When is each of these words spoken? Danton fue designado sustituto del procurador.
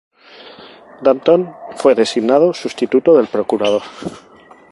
Danton 1.03 1.53
fue 1.75 1.93
designado 1.93 2.55
sustituto 2.55 3.15
del 3.15 3.27
procurador. 3.27 3.83